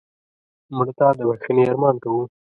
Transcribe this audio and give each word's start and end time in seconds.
مړه 0.75 0.93
ته 0.99 1.07
د 1.17 1.19
بښنې 1.29 1.63
ارمان 1.69 1.95
کوو 2.03 2.23